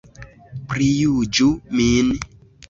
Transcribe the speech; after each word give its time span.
Prijuĝu 0.71 1.51
min! 1.81 2.11